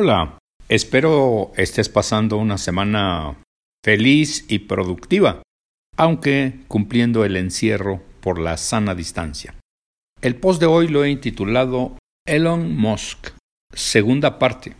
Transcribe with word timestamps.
Hola, 0.00 0.38
espero 0.68 1.50
estés 1.56 1.88
pasando 1.88 2.36
una 2.36 2.56
semana 2.56 3.42
feliz 3.84 4.46
y 4.48 4.60
productiva, 4.60 5.42
aunque 5.96 6.60
cumpliendo 6.68 7.24
el 7.24 7.36
encierro 7.36 8.00
por 8.20 8.38
la 8.38 8.56
sana 8.58 8.94
distancia. 8.94 9.56
El 10.22 10.36
post 10.36 10.60
de 10.60 10.66
hoy 10.66 10.86
lo 10.86 11.02
he 11.02 11.10
intitulado 11.10 11.98
Elon 12.28 12.76
Musk, 12.76 13.30
segunda 13.74 14.38
parte. 14.38 14.76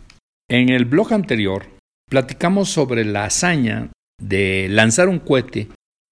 En 0.49 0.69
el 0.69 0.85
blog 0.85 1.11
anterior 1.11 1.67
platicamos 2.09 2.69
sobre 2.69 3.03
la 3.03 3.25
hazaña 3.25 3.91
de 4.21 4.67
lanzar 4.69 5.09
un 5.09 5.19
cohete 5.19 5.67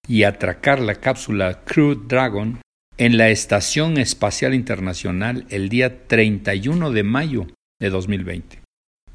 y 0.06 0.24
atracar 0.24 0.80
la 0.80 0.96
cápsula 0.96 1.64
Crew 1.64 1.94
Dragon 1.94 2.60
en 2.98 3.16
la 3.16 3.30
Estación 3.30 3.96
Espacial 3.96 4.52
Internacional 4.52 5.46
el 5.48 5.70
día 5.70 6.06
31 6.06 6.90
de 6.90 7.02
mayo 7.04 7.46
de 7.80 7.88
2020. 7.88 8.67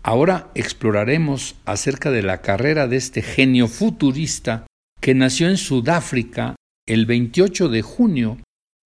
Ahora 0.04 0.52
exploraremos 0.54 1.56
acerca 1.64 2.12
de 2.12 2.24
la 2.24 2.42
carrera 2.42 2.88
de 2.88 2.98
este 2.98 3.22
genio 3.22 3.70
futurista 3.70 4.68
que 5.00 5.16
nació 5.16 5.48
en 5.48 5.56
Sudáfrica 5.56 6.58
el 6.86 7.06
28 7.06 7.70
de 7.70 7.82
junio 7.82 8.38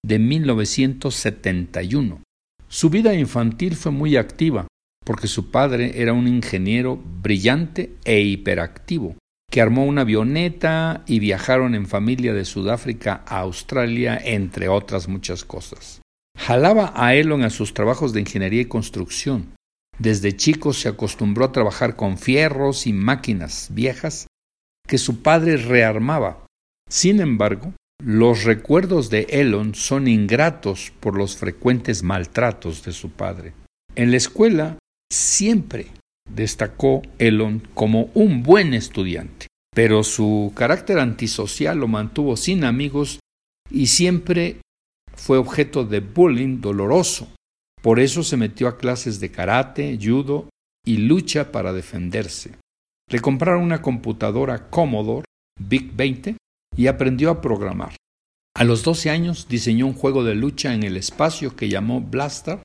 de 0.06 0.20
1971. 0.20 2.22
Su 2.68 2.92
vida 2.92 3.16
infantil 3.16 3.76
fue 3.76 3.92
muy 3.92 4.16
activa 4.16 4.68
porque 5.04 5.28
su 5.28 5.50
padre 5.50 6.00
era 6.02 6.14
un 6.14 6.28
ingeniero 6.28 7.02
brillante 7.22 7.96
e 8.04 8.22
hiperactivo, 8.22 9.16
que 9.50 9.62
armó 9.62 9.86
una 9.86 10.02
avioneta 10.02 11.04
y 11.08 11.20
viajaron 11.20 11.74
en 11.74 11.88
familia 11.88 12.34
de 12.34 12.46
Sudáfrica 12.46 13.24
a 13.26 13.40
Australia, 13.40 14.22
entre 14.24 14.68
otras 14.68 15.08
muchas 15.08 15.46
cosas. 15.46 16.02
Jalaba 16.38 16.94
a 16.96 17.16
Elon 17.16 17.44
a 17.44 17.50
sus 17.50 17.74
trabajos 17.74 18.14
de 18.14 18.20
ingeniería 18.20 18.62
y 18.62 18.66
construcción, 18.66 19.57
desde 20.00 20.36
chico 20.36 20.74
se 20.74 20.90
acostumbró 20.90 21.46
a 21.46 21.52
trabajar 21.52 21.96
con 21.96 22.18
fierros 22.18 22.86
y 22.88 22.94
máquinas 22.94 23.70
viejas 23.72 24.28
que 24.88 24.98
su 24.98 25.22
padre 25.22 25.58
rearmaba. 25.58 26.46
Sin 26.90 27.20
embargo, 27.20 27.74
los 28.04 28.44
recuerdos 28.44 29.10
de 29.10 29.22
Elon 29.30 29.74
son 29.74 30.08
ingratos 30.08 30.94
por 31.00 31.18
los 31.18 31.36
frecuentes 31.36 32.04
maltratos 32.04 32.84
de 32.84 32.92
su 32.92 33.10
padre. 33.10 33.54
En 33.96 34.12
la 34.12 34.18
escuela 34.18 34.78
siempre 35.12 35.88
destacó 36.30 37.02
Elon 37.18 37.68
como 37.74 38.10
un 38.14 38.44
buen 38.44 38.74
estudiante, 38.74 39.48
pero 39.74 40.04
su 40.04 40.54
carácter 40.56 41.00
antisocial 41.00 41.80
lo 41.80 41.88
mantuvo 41.88 42.38
sin 42.38 42.64
amigos 42.64 43.20
y 43.72 43.88
siempre 43.88 44.62
fue 45.16 45.38
objeto 45.38 45.84
de 45.84 46.00
bullying 46.00 46.62
doloroso 46.62 47.28
por 47.88 48.02
eso 48.02 48.22
se 48.22 48.36
metió 48.36 48.68
a 48.68 48.78
clases 48.78 49.22
de 49.22 49.32
karate, 49.32 49.98
judo 49.98 50.50
y 50.86 50.98
lucha 50.98 51.54
para 51.54 51.72
defenderse. 51.72 52.58
Le 53.10 53.22
compraron 53.22 53.64
una 53.64 53.82
computadora 53.82 54.70
Commodore 54.70 55.24
Big 55.58 55.96
20 55.96 56.36
y 56.76 56.88
aprendió 56.88 57.32
a 57.32 57.40
programar. 57.40 57.96
A 58.58 58.66
los 58.66 58.84
12 58.84 59.10
años 59.10 59.48
diseñó 59.48 59.88
un 59.88 59.94
juego 59.94 60.26
de 60.26 60.36
lucha 60.36 60.74
en 60.74 60.84
el 60.84 60.98
espacio 60.98 61.56
que 61.56 61.70
llamó 61.70 62.02
Blaster 62.02 62.62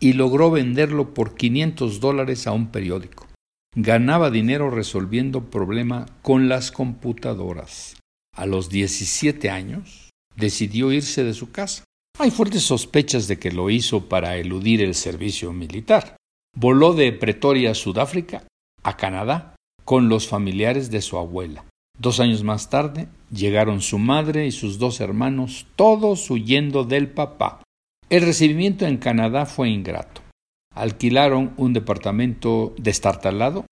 y 0.00 0.12
logró 0.12 0.52
venderlo 0.52 1.14
por 1.14 1.34
500 1.34 1.98
dólares 1.98 2.46
a 2.46 2.52
un 2.52 2.68
periódico. 2.68 3.26
Ganaba 3.74 4.30
dinero 4.30 4.70
resolviendo 4.70 5.50
problemas 5.50 6.08
con 6.22 6.48
las 6.48 6.70
computadoras. 6.70 7.96
A 8.36 8.46
los 8.46 8.70
17 8.70 9.50
años 9.50 10.10
decidió 10.36 10.92
irse 10.92 11.24
de 11.24 11.34
su 11.34 11.50
casa 11.50 11.82
hay 12.18 12.30
fuertes 12.30 12.62
sospechas 12.62 13.26
de 13.26 13.38
que 13.38 13.50
lo 13.50 13.70
hizo 13.70 14.08
para 14.08 14.36
eludir 14.36 14.80
el 14.80 14.94
servicio 14.94 15.52
militar. 15.52 16.16
Voló 16.56 16.92
de 16.92 17.12
Pretoria, 17.12 17.74
Sudáfrica, 17.74 18.44
a 18.82 18.96
Canadá, 18.96 19.56
con 19.84 20.08
los 20.08 20.28
familiares 20.28 20.90
de 20.90 21.02
su 21.02 21.18
abuela. 21.18 21.64
Dos 21.98 22.20
años 22.20 22.42
más 22.42 22.70
tarde 22.70 23.08
llegaron 23.30 23.80
su 23.80 23.98
madre 23.98 24.46
y 24.46 24.52
sus 24.52 24.78
dos 24.78 25.00
hermanos, 25.00 25.66
todos 25.76 26.30
huyendo 26.30 26.84
del 26.84 27.08
papá. 27.08 27.62
El 28.08 28.22
recibimiento 28.22 28.86
en 28.86 28.98
Canadá 28.98 29.46
fue 29.46 29.70
ingrato. 29.70 30.22
Alquilaron 30.74 31.54
un 31.56 31.72
departamento 31.72 32.74
destartalado 32.78 33.66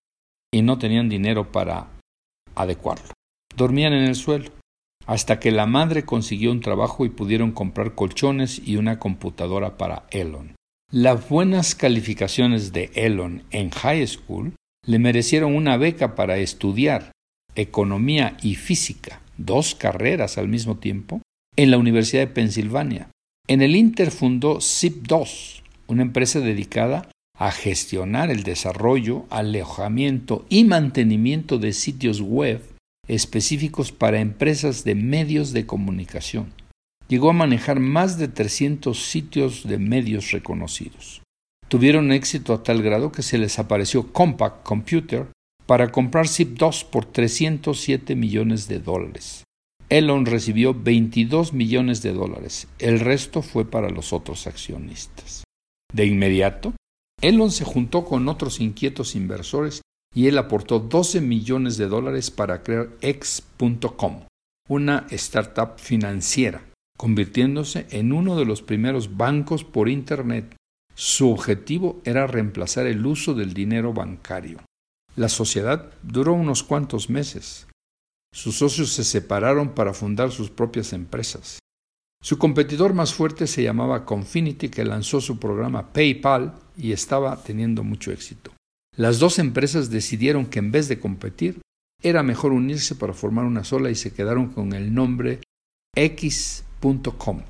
y 0.53 0.61
no 0.61 0.77
tenían 0.77 1.09
dinero 1.09 1.51
para 1.51 1.87
adecuarlo. 2.55 3.09
Dormían 3.55 3.93
en 3.93 4.03
el 4.03 4.15
suelo 4.15 4.51
hasta 5.05 5.39
que 5.39 5.51
la 5.51 5.65
madre 5.65 6.03
consiguió 6.03 6.51
un 6.51 6.61
trabajo 6.61 7.05
y 7.05 7.09
pudieron 7.09 7.51
comprar 7.51 7.95
colchones 7.95 8.61
y 8.65 8.77
una 8.77 8.99
computadora 8.99 9.77
para 9.77 10.05
Elon. 10.11 10.55
Las 10.91 11.27
buenas 11.27 11.75
calificaciones 11.75 12.71
de 12.71 12.91
Elon 12.93 13.43
en 13.51 13.71
high 13.71 14.05
school 14.07 14.53
le 14.85 14.99
merecieron 14.99 15.55
una 15.55 15.77
beca 15.77 16.15
para 16.15 16.37
estudiar 16.37 17.11
economía 17.55 18.37
y 18.41 18.55
física, 18.55 19.21
dos 19.37 19.75
carreras 19.75 20.37
al 20.37 20.47
mismo 20.47 20.77
tiempo, 20.77 21.21
en 21.55 21.71
la 21.71 21.77
Universidad 21.77 22.21
de 22.21 22.33
Pensilvania. 22.33 23.09
En 23.47 23.61
el 23.61 23.75
Inter 23.75 24.11
fundó 24.11 24.57
ZIP2, 24.57 25.61
una 25.87 26.01
empresa 26.01 26.39
dedicada 26.39 27.09
a 27.37 27.51
gestionar 27.51 28.31
el 28.31 28.43
desarrollo, 28.43 29.25
alojamiento 29.29 30.45
y 30.49 30.63
mantenimiento 30.63 31.57
de 31.57 31.73
sitios 31.73 32.21
web 32.21 32.61
específicos 33.07 33.91
para 33.91 34.19
empresas 34.19 34.83
de 34.83 34.95
medios 34.95 35.51
de 35.51 35.65
comunicación. 35.65 36.53
Llegó 37.07 37.29
a 37.29 37.33
manejar 37.33 37.79
más 37.79 38.17
de 38.17 38.27
300 38.27 39.05
sitios 39.05 39.67
de 39.67 39.77
medios 39.77 40.31
reconocidos. 40.31 41.21
Tuvieron 41.67 42.11
éxito 42.11 42.53
a 42.53 42.63
tal 42.63 42.81
grado 42.81 43.11
que 43.11 43.23
se 43.23 43.37
les 43.37 43.59
apareció 43.59 44.13
Compact 44.13 44.63
Computer 44.63 45.27
para 45.65 45.91
comprar 45.91 46.27
ZIP2 46.27 46.85
por 46.85 47.05
307 47.05 48.15
millones 48.15 48.67
de 48.67 48.79
dólares. 48.79 49.43
Elon 49.89 50.25
recibió 50.25 50.73
22 50.73 51.53
millones 51.53 52.01
de 52.01 52.13
dólares, 52.13 52.67
el 52.79 52.99
resto 52.99 53.41
fue 53.41 53.69
para 53.69 53.89
los 53.89 54.13
otros 54.13 54.47
accionistas. 54.47 55.43
De 55.93 56.05
inmediato, 56.05 56.73
Elon 57.21 57.51
se 57.51 57.63
juntó 57.63 58.03
con 58.03 58.27
otros 58.27 58.59
inquietos 58.59 59.15
inversores 59.15 59.81
y 60.13 60.27
él 60.27 60.37
aportó 60.37 60.79
12 60.79 61.21
millones 61.21 61.77
de 61.77 61.87
dólares 61.87 62.31
para 62.31 62.63
crear 62.63 62.89
X.com, 63.01 64.21
una 64.69 65.07
startup 65.09 65.77
financiera, 65.77 66.63
convirtiéndose 66.97 67.87
en 67.89 68.13
uno 68.13 68.35
de 68.37 68.45
los 68.45 68.61
primeros 68.61 69.17
bancos 69.17 69.63
por 69.63 69.89
Internet. 69.89 70.55
Su 70.95 71.31
objetivo 71.31 72.01
era 72.05 72.27
reemplazar 72.27 72.85
el 72.85 73.05
uso 73.05 73.33
del 73.33 73.53
dinero 73.53 73.93
bancario. 73.93 74.59
La 75.15 75.29
sociedad 75.29 75.91
duró 76.03 76.33
unos 76.33 76.63
cuantos 76.63 77.09
meses. 77.09 77.67
Sus 78.33 78.57
socios 78.57 78.93
se 78.93 79.03
separaron 79.03 79.75
para 79.75 79.93
fundar 79.93 80.31
sus 80.31 80.49
propias 80.49 80.93
empresas. 80.93 81.59
Su 82.23 82.37
competidor 82.37 82.93
más 82.93 83.13
fuerte 83.13 83.47
se 83.47 83.63
llamaba 83.63 84.05
Confinity, 84.05 84.69
que 84.69 84.85
lanzó 84.85 85.19
su 85.19 85.39
programa 85.39 85.91
PayPal 85.91 86.55
y 86.77 86.93
estaba 86.93 87.43
teniendo 87.43 87.83
mucho 87.83 88.11
éxito. 88.11 88.52
Las 88.95 89.17
dos 89.17 89.39
empresas 89.39 89.89
decidieron 89.89 90.45
que 90.45 90.59
en 90.59 90.71
vez 90.71 90.87
de 90.87 90.99
competir, 90.99 91.61
era 92.03 92.21
mejor 92.21 92.51
unirse 92.51 92.95
para 92.95 93.13
formar 93.13 93.45
una 93.45 93.63
sola 93.63 93.89
y 93.89 93.95
se 93.95 94.13
quedaron 94.13 94.49
con 94.49 94.73
el 94.73 94.93
nombre 94.93 95.39
X.com, 95.95 97.41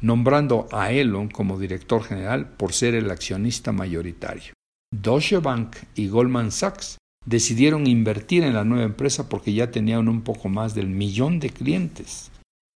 nombrando 0.00 0.66
a 0.72 0.90
Elon 0.90 1.28
como 1.28 1.58
director 1.58 2.02
general 2.02 2.48
por 2.56 2.72
ser 2.72 2.94
el 2.94 3.10
accionista 3.10 3.70
mayoritario. 3.70 4.54
Deutsche 4.92 5.38
Bank 5.38 5.76
y 5.94 6.08
Goldman 6.08 6.50
Sachs 6.50 6.96
decidieron 7.24 7.86
invertir 7.86 8.42
en 8.42 8.54
la 8.54 8.64
nueva 8.64 8.84
empresa 8.84 9.28
porque 9.28 9.52
ya 9.52 9.70
tenían 9.70 10.08
un 10.08 10.22
poco 10.22 10.48
más 10.48 10.74
del 10.74 10.88
millón 10.88 11.38
de 11.38 11.50
clientes. 11.50 12.32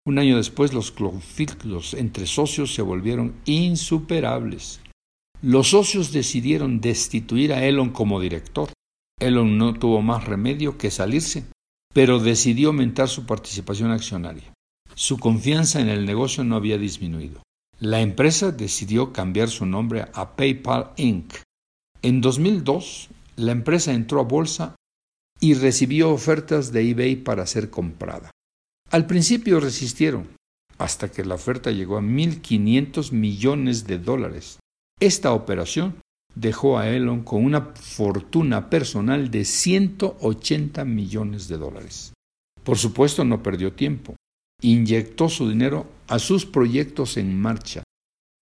Un 0.07 0.19
año 0.19 0.37
después 0.37 0.75
los 0.75 0.91
conflictos 0.91 1.95
entre 1.95 2.27
socios 2.27 2.75
se 2.75 2.83
volvieron 2.83 3.35
insuperables. 3.45 4.81
Los 5.43 5.71
socios 5.71 6.13
decidieron 6.13 6.83
destituir 6.83 7.55
a 7.55 7.65
Elon 7.65 7.91
como 7.91 8.21
director. 8.21 8.71
Elon 9.19 9.57
no 9.57 9.73
tuvo 9.73 10.03
más 10.03 10.27
remedio 10.27 10.77
que 10.77 10.91
salirse, 10.91 11.45
pero 11.95 12.19
decidió 12.19 12.69
aumentar 12.69 13.09
su 13.09 13.25
participación 13.25 13.91
accionaria. 13.91 14.53
Su 14.95 15.19
confianza 15.19 15.81
en 15.81 15.89
el 15.89 16.05
negocio 16.05 16.45
no 16.45 16.57
había 16.57 16.77
disminuido. 16.77 17.43
La 17.79 18.03
empresa 18.03 18.53
decidió 18.53 19.15
cambiar 19.15 19.49
su 19.49 19.65
nombre 19.65 20.05
a 20.13 20.37
PayPal 20.37 20.91
Inc. 20.97 21.33
En 22.03 22.21
2002, 22.21 23.09
la 23.37 23.53
empresa 23.53 23.95
entró 23.95 24.21
a 24.21 24.25
bolsa 24.25 24.77
y 25.41 25.55
recibió 25.55 26.11
ofertas 26.11 26.71
de 26.71 26.91
eBay 26.91 27.17
para 27.17 27.47
ser 27.47 27.71
comprada. 27.71 28.31
Al 28.91 29.07
principio 29.07 29.59
resistieron, 29.59 30.29
hasta 30.77 31.11
que 31.11 31.25
la 31.25 31.37
oferta 31.37 31.71
llegó 31.71 31.97
a 31.97 32.03
1.500 32.03 33.13
millones 33.13 33.87
de 33.87 33.99
dólares. 33.99 34.59
Esta 35.01 35.33
operación 35.33 35.95
dejó 36.35 36.79
a 36.79 36.91
Elon 36.91 37.25
con 37.25 37.43
una 37.43 37.73
fortuna 37.75 38.69
personal 38.69 39.31
de 39.31 39.47
180 39.47 40.85
millones 40.85 41.49
de 41.49 41.57
dólares. 41.57 42.13
Por 42.63 42.77
supuesto, 42.77 43.25
no 43.25 43.43
perdió 43.43 43.73
tiempo. 43.73 44.15
Inyectó 44.61 45.31
su 45.31 45.49
dinero 45.49 45.87
a 46.07 46.19
sus 46.19 46.45
proyectos 46.45 47.17
en 47.17 47.41
marcha. 47.41 47.83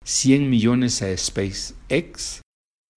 100 0.04 0.50
millones 0.50 1.00
a 1.02 1.16
SpaceX, 1.16 2.40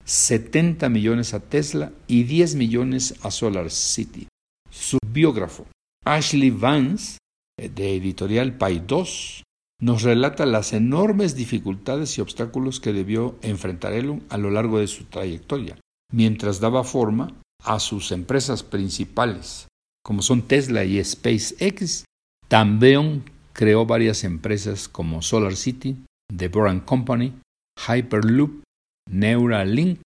70 0.04 0.88
millones 0.88 1.32
a 1.34 1.40
Tesla 1.40 1.92
y 2.08 2.24
10 2.24 2.56
millones 2.56 3.14
a 3.22 3.30
Solar 3.30 3.70
City. 3.70 4.26
Su 4.70 4.98
biógrafo, 5.06 5.66
Ashley 6.04 6.50
Vance, 6.50 7.18
de 7.56 7.96
editorial 7.96 8.56
2, 8.58 9.42
nos 9.82 10.02
relata 10.02 10.46
las 10.46 10.72
enormes 10.72 11.34
dificultades 11.34 12.16
y 12.16 12.20
obstáculos 12.20 12.78
que 12.78 12.92
debió 12.92 13.36
enfrentar 13.42 13.92
Elon 13.92 14.22
a 14.28 14.38
lo 14.38 14.50
largo 14.52 14.78
de 14.78 14.86
su 14.86 15.04
trayectoria, 15.06 15.76
mientras 16.12 16.60
daba 16.60 16.84
forma 16.84 17.34
a 17.64 17.80
sus 17.80 18.12
empresas 18.12 18.62
principales, 18.62 19.66
como 20.04 20.22
son 20.22 20.42
Tesla 20.42 20.84
y 20.84 21.02
SpaceX. 21.02 22.04
También 22.46 23.24
creó 23.52 23.84
varias 23.84 24.22
empresas 24.22 24.88
como 24.88 25.20
Solar 25.20 25.56
City, 25.56 25.96
The 26.34 26.46
Boran 26.46 26.78
Company, 26.78 27.32
Hyperloop, 27.88 28.62
Neuralink 29.10 29.98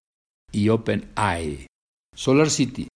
y 0.53 0.71
OpenAI. 0.71 1.67
Solar 2.15 2.49
City, 2.49 2.89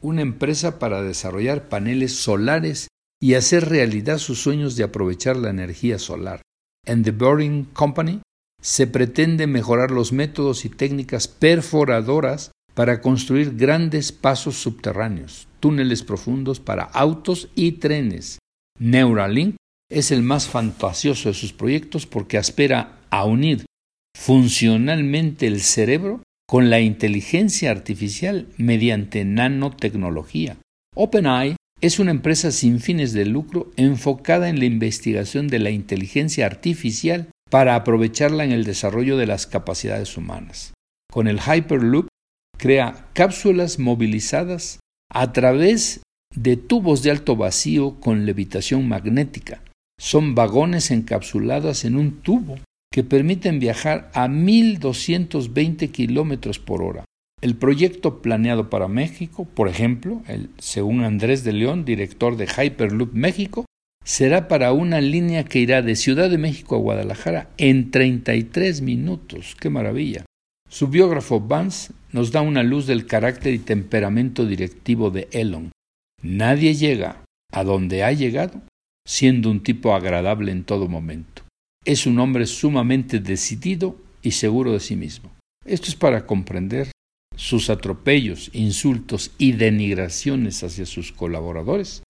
una 0.00 0.22
empresa 0.22 0.80
para 0.80 1.02
desarrollar 1.02 1.68
paneles 1.68 2.16
solares 2.16 2.88
y 3.20 3.34
hacer 3.34 3.68
realidad 3.68 4.18
sus 4.18 4.40
sueños 4.40 4.76
de 4.76 4.84
aprovechar 4.84 5.36
la 5.36 5.50
energía 5.50 5.98
solar. 5.98 6.42
En 6.84 7.02
The 7.02 7.12
Boring 7.12 7.64
Company 7.72 8.20
se 8.60 8.86
pretende 8.86 9.46
mejorar 9.46 9.90
los 9.90 10.12
métodos 10.12 10.64
y 10.64 10.68
técnicas 10.68 11.28
perforadoras 11.28 12.52
para 12.74 13.00
construir 13.00 13.56
grandes 13.56 14.12
pasos 14.12 14.56
subterráneos, 14.56 15.48
túneles 15.60 16.02
profundos 16.02 16.60
para 16.60 16.84
autos 16.84 17.48
y 17.54 17.72
trenes. 17.72 18.38
Neuralink 18.78 19.56
es 19.90 20.10
el 20.10 20.22
más 20.22 20.46
fantasioso 20.46 21.30
de 21.30 21.34
sus 21.34 21.52
proyectos 21.52 22.06
porque 22.06 22.38
aspira 22.38 22.98
a 23.10 23.24
unir 23.24 23.64
funcionalmente 24.16 25.46
el 25.46 25.60
cerebro 25.60 26.22
con 26.46 26.70
la 26.70 26.80
inteligencia 26.80 27.70
artificial 27.70 28.48
mediante 28.56 29.24
nanotecnología. 29.24 30.56
OpenAI 30.94 31.55
es 31.80 31.98
una 31.98 32.10
empresa 32.10 32.50
sin 32.52 32.80
fines 32.80 33.12
de 33.12 33.26
lucro 33.26 33.70
enfocada 33.76 34.48
en 34.48 34.58
la 34.58 34.64
investigación 34.64 35.48
de 35.48 35.58
la 35.58 35.70
inteligencia 35.70 36.46
artificial 36.46 37.28
para 37.50 37.74
aprovecharla 37.74 38.44
en 38.44 38.52
el 38.52 38.64
desarrollo 38.64 39.16
de 39.16 39.26
las 39.26 39.46
capacidades 39.46 40.16
humanas. 40.16 40.72
Con 41.10 41.28
el 41.28 41.38
Hyperloop 41.40 42.08
crea 42.58 43.08
cápsulas 43.12 43.78
movilizadas 43.78 44.80
a 45.12 45.32
través 45.32 46.02
de 46.34 46.56
tubos 46.56 47.02
de 47.02 47.10
alto 47.10 47.36
vacío 47.36 48.00
con 48.00 48.26
levitación 48.26 48.88
magnética. 48.88 49.62
Son 49.98 50.34
vagones 50.34 50.90
encapsulados 50.90 51.84
en 51.84 51.96
un 51.96 52.20
tubo 52.22 52.58
que 52.92 53.04
permiten 53.04 53.60
viajar 53.60 54.10
a 54.14 54.26
1.220 54.26 55.90
kilómetros 55.90 56.58
por 56.58 56.82
hora. 56.82 57.04
El 57.42 57.54
proyecto 57.54 58.22
planeado 58.22 58.70
para 58.70 58.88
México, 58.88 59.44
por 59.44 59.68
ejemplo, 59.68 60.22
el, 60.26 60.48
según 60.58 61.04
Andrés 61.04 61.44
de 61.44 61.52
León, 61.52 61.84
director 61.84 62.36
de 62.36 62.46
Hyperloop 62.46 63.12
México, 63.12 63.66
será 64.04 64.48
para 64.48 64.72
una 64.72 65.00
línea 65.02 65.44
que 65.44 65.58
irá 65.58 65.82
de 65.82 65.96
Ciudad 65.96 66.30
de 66.30 66.38
México 66.38 66.76
a 66.76 66.78
Guadalajara 66.78 67.50
en 67.58 67.90
33 67.90 68.80
minutos. 68.80 69.54
¡Qué 69.60 69.68
maravilla! 69.68 70.24
Su 70.68 70.88
biógrafo 70.88 71.40
Vance 71.40 71.92
nos 72.12 72.32
da 72.32 72.40
una 72.40 72.62
luz 72.62 72.86
del 72.86 73.06
carácter 73.06 73.52
y 73.52 73.58
temperamento 73.58 74.46
directivo 74.46 75.10
de 75.10 75.28
Elon. 75.30 75.72
Nadie 76.22 76.74
llega 76.74 77.22
a 77.52 77.64
donde 77.64 78.02
ha 78.02 78.12
llegado 78.12 78.62
siendo 79.06 79.50
un 79.50 79.62
tipo 79.62 79.94
agradable 79.94 80.52
en 80.52 80.64
todo 80.64 80.88
momento. 80.88 81.42
Es 81.84 82.06
un 82.06 82.18
hombre 82.18 82.46
sumamente 82.46 83.20
decidido 83.20 83.96
y 84.22 84.32
seguro 84.32 84.72
de 84.72 84.80
sí 84.80 84.96
mismo. 84.96 85.30
Esto 85.64 85.88
es 85.88 85.94
para 85.94 86.26
comprender 86.26 86.90
sus 87.36 87.70
atropellos, 87.70 88.50
insultos 88.52 89.30
y 89.38 89.52
denigraciones 89.52 90.64
hacia 90.64 90.86
sus 90.86 91.12
colaboradores. 91.12 92.02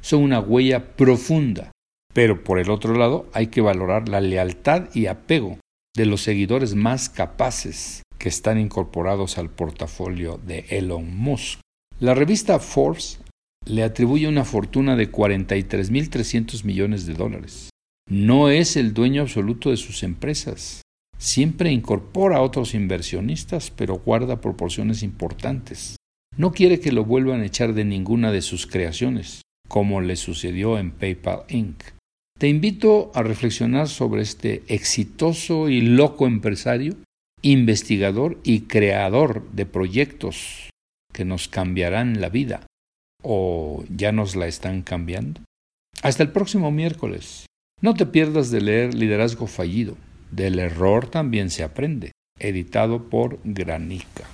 Son 0.00 0.22
una 0.22 0.38
huella 0.38 0.94
profunda, 0.94 1.72
pero 2.14 2.44
por 2.44 2.58
el 2.58 2.70
otro 2.70 2.94
lado 2.94 3.28
hay 3.32 3.48
que 3.48 3.60
valorar 3.60 4.08
la 4.08 4.20
lealtad 4.20 4.88
y 4.94 5.06
apego 5.06 5.58
de 5.96 6.06
los 6.06 6.20
seguidores 6.20 6.74
más 6.74 7.08
capaces 7.08 8.02
que 8.18 8.28
están 8.28 8.58
incorporados 8.58 9.38
al 9.38 9.50
portafolio 9.50 10.38
de 10.46 10.66
Elon 10.68 11.16
Musk. 11.16 11.60
La 11.98 12.14
revista 12.14 12.58
Forbes 12.58 13.18
le 13.66 13.82
atribuye 13.82 14.28
una 14.28 14.44
fortuna 14.44 14.94
de 14.94 15.10
43.300 15.10 16.64
millones 16.64 17.06
de 17.06 17.14
dólares. 17.14 17.70
No 18.08 18.50
es 18.50 18.76
el 18.76 18.94
dueño 18.94 19.22
absoluto 19.22 19.70
de 19.70 19.76
sus 19.76 20.02
empresas. 20.02 20.82
Siempre 21.18 21.72
incorpora 21.72 22.36
a 22.36 22.42
otros 22.42 22.74
inversionistas, 22.74 23.70
pero 23.70 23.98
guarda 23.98 24.40
proporciones 24.40 25.02
importantes. 25.02 25.96
No 26.36 26.52
quiere 26.52 26.80
que 26.80 26.92
lo 26.92 27.04
vuelvan 27.04 27.40
a 27.40 27.46
echar 27.46 27.72
de 27.72 27.84
ninguna 27.84 28.30
de 28.32 28.42
sus 28.42 28.66
creaciones, 28.66 29.42
como 29.68 30.00
le 30.00 30.16
sucedió 30.16 30.78
en 30.78 30.90
PayPal 30.90 31.44
Inc. 31.48 31.82
Te 32.38 32.48
invito 32.48 33.10
a 33.14 33.22
reflexionar 33.22 33.88
sobre 33.88 34.20
este 34.20 34.62
exitoso 34.68 35.70
y 35.70 35.80
loco 35.80 36.26
empresario, 36.26 36.96
investigador 37.40 38.38
y 38.44 38.62
creador 38.62 39.50
de 39.52 39.64
proyectos 39.64 40.70
que 41.14 41.24
nos 41.24 41.48
cambiarán 41.48 42.20
la 42.20 42.28
vida 42.28 42.66
o 43.22 43.84
ya 43.88 44.12
nos 44.12 44.36
la 44.36 44.46
están 44.46 44.82
cambiando. 44.82 45.40
Hasta 46.02 46.22
el 46.22 46.30
próximo 46.30 46.70
miércoles. 46.70 47.46
No 47.80 47.94
te 47.94 48.04
pierdas 48.04 48.50
de 48.50 48.60
leer 48.60 48.94
Liderazgo 48.94 49.46
Fallido. 49.46 49.96
Del 50.30 50.58
error 50.58 51.08
también 51.08 51.50
se 51.50 51.64
aprende. 51.64 52.12
Editado 52.38 53.08
por 53.08 53.38
Granica. 53.44 54.24